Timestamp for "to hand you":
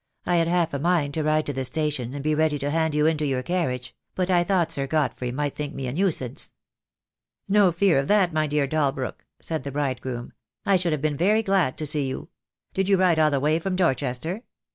2.57-3.05